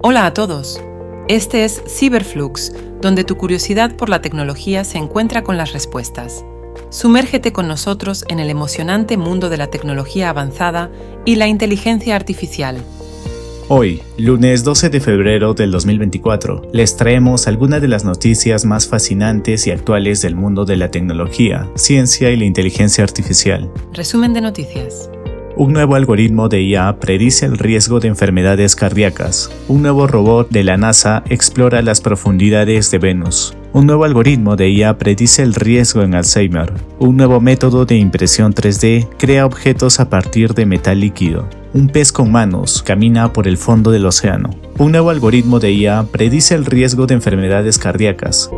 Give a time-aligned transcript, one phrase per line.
[0.00, 0.80] Hola a todos.
[1.26, 6.44] Este es Cyberflux, donde tu curiosidad por la tecnología se encuentra con las respuestas.
[6.88, 10.92] Sumérgete con nosotros en el emocionante mundo de la tecnología avanzada
[11.24, 12.80] y la inteligencia artificial.
[13.66, 19.66] Hoy, lunes 12 de febrero del 2024, les traemos algunas de las noticias más fascinantes
[19.66, 23.68] y actuales del mundo de la tecnología, ciencia y la inteligencia artificial.
[23.92, 25.10] Resumen de noticias.
[25.58, 29.50] Un nuevo algoritmo de IA predice el riesgo de enfermedades cardíacas.
[29.66, 33.56] Un nuevo robot de la NASA explora las profundidades de Venus.
[33.72, 36.72] Un nuevo algoritmo de IA predice el riesgo en Alzheimer.
[37.00, 41.48] Un nuevo método de impresión 3D crea objetos a partir de metal líquido.
[41.74, 44.50] Un pez con manos camina por el fondo del océano.
[44.78, 48.48] Un nuevo algoritmo de IA predice el riesgo de enfermedades cardíacas.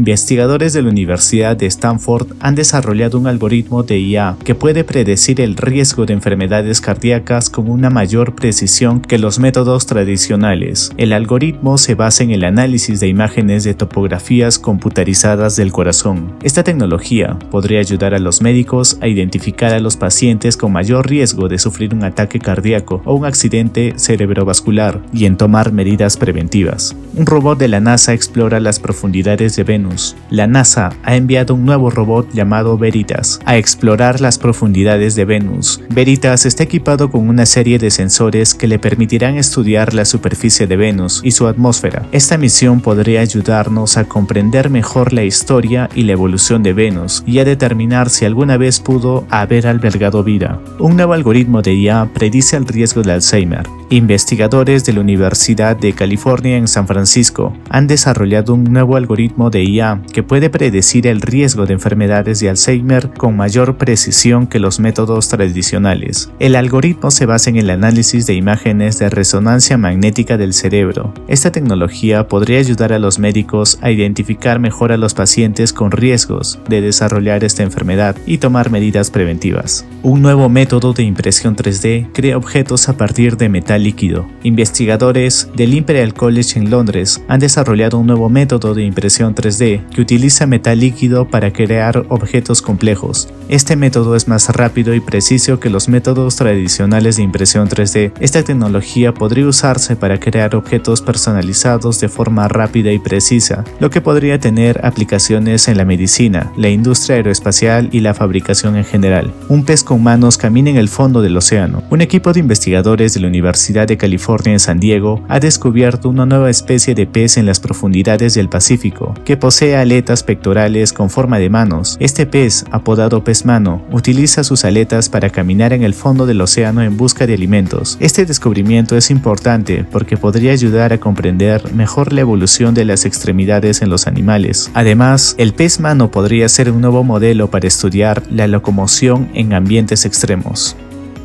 [0.00, 5.42] Investigadores de la Universidad de Stanford han desarrollado un algoritmo de IA que puede predecir
[5.42, 10.90] el riesgo de enfermedades cardíacas con una mayor precisión que los métodos tradicionales.
[10.96, 16.32] El algoritmo se basa en el análisis de imágenes de topografías computarizadas del corazón.
[16.42, 21.46] Esta tecnología podría ayudar a los médicos a identificar a los pacientes con mayor riesgo
[21.48, 26.96] de sufrir un ataque cardíaco o un accidente cerebrovascular y en tomar medidas preventivas.
[27.14, 29.89] Un robot de la NASA explora las profundidades de Venus
[30.30, 35.80] la NASA ha enviado un nuevo robot llamado Veritas a explorar las profundidades de Venus.
[35.90, 40.76] Veritas está equipado con una serie de sensores que le permitirán estudiar la superficie de
[40.76, 42.06] Venus y su atmósfera.
[42.12, 47.38] Esta misión podría ayudarnos a comprender mejor la historia y la evolución de Venus y
[47.38, 50.60] a determinar si alguna vez pudo haber albergado vida.
[50.78, 53.66] Un nuevo algoritmo de IA predice el riesgo de Alzheimer.
[53.90, 59.64] Investigadores de la Universidad de California en San Francisco han desarrollado un nuevo algoritmo de
[59.64, 59.79] IA
[60.12, 65.28] que puede predecir el riesgo de enfermedades de Alzheimer con mayor precisión que los métodos
[65.28, 66.30] tradicionales.
[66.38, 71.14] El algoritmo se basa en el análisis de imágenes de resonancia magnética del cerebro.
[71.28, 76.58] Esta tecnología podría ayudar a los médicos a identificar mejor a los pacientes con riesgos
[76.68, 79.86] de desarrollar esta enfermedad y tomar medidas preventivas.
[80.02, 84.26] Un nuevo método de impresión 3D crea objetos a partir de metal líquido.
[84.42, 90.00] Investigadores del Imperial College en Londres han desarrollado un nuevo método de impresión 3D que
[90.00, 93.28] utiliza metal líquido para crear objetos complejos.
[93.48, 98.12] Este método es más rápido y preciso que los métodos tradicionales de impresión 3D.
[98.20, 104.00] Esta tecnología podría usarse para crear objetos personalizados de forma rápida y precisa, lo que
[104.00, 109.32] podría tener aplicaciones en la medicina, la industria aeroespacial y la fabricación en general.
[109.48, 111.82] Un pez con manos camina en el fondo del océano.
[111.90, 116.26] Un equipo de investigadores de la Universidad de California en San Diego ha descubierto una
[116.26, 121.38] nueva especie de pez en las profundidades del Pacífico, que posee aletas pectorales con forma
[121.38, 121.98] de manos.
[122.00, 126.80] Este pez, apodado pez mano, utiliza sus aletas para caminar en el fondo del océano
[126.80, 127.98] en busca de alimentos.
[128.00, 133.82] Este descubrimiento es importante porque podría ayudar a comprender mejor la evolución de las extremidades
[133.82, 134.70] en los animales.
[134.72, 140.06] Además, el pez mano podría ser un nuevo modelo para estudiar la locomoción en ambientes
[140.06, 140.74] extremos.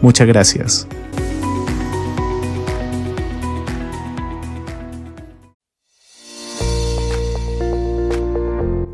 [0.01, 0.89] Muchas gracias.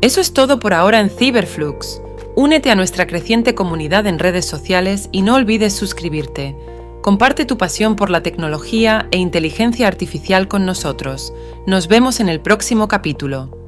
[0.02, 2.02] Eso es todo por ahora en Cyberflux.
[2.34, 6.56] Únete a nuestra creciente comunidad en redes sociales y no olvides suscribirte.
[7.02, 11.32] Comparte tu pasión por la tecnología e inteligencia artificial con nosotros.
[11.68, 13.61] Nos vemos en el próximo capítulo.